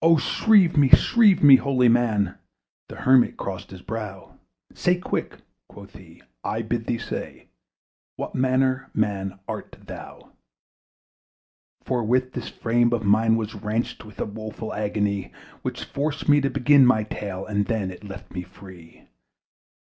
"O 0.00 0.16
shrieve 0.16 0.74
me, 0.78 0.88
shrieve 0.88 1.42
me, 1.42 1.56
holy 1.56 1.90
man!" 1.90 2.38
The 2.88 2.96
Hermit 2.96 3.36
crossed 3.36 3.70
his 3.70 3.82
brow. 3.82 4.36
"Say 4.72 4.96
quick," 4.98 5.42
quoth 5.68 5.92
he, 5.92 6.22
"I 6.42 6.62
bid 6.62 6.86
thee 6.86 6.96
say 6.96 7.48
What 8.16 8.34
manner 8.34 8.84
of 8.86 8.96
man 8.96 9.38
art 9.46 9.76
thou?" 9.84 10.30
Forthwith 11.84 12.32
this 12.32 12.48
frame 12.48 12.94
of 12.94 13.04
mine 13.04 13.36
was 13.36 13.54
wrenched 13.54 14.02
With 14.02 14.18
a 14.18 14.24
woeful 14.24 14.72
agony, 14.72 15.30
Which 15.60 15.84
forced 15.84 16.26
me 16.26 16.40
to 16.40 16.48
begin 16.48 16.86
my 16.86 17.02
tale; 17.02 17.44
And 17.44 17.66
then 17.66 17.90
it 17.90 18.02
left 18.02 18.32
me 18.32 18.44
free. 18.44 19.06